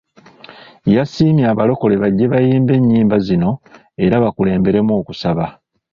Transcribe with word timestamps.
Yasiimye 0.95 1.45
Abalokole 1.53 1.95
bajje 2.03 2.25
bayimbe 2.33 2.71
ennyimba 2.79 3.15
zino 3.27 3.49
era 4.05 4.23
bakulemberemu 4.23 4.91
okusaba. 5.01 5.45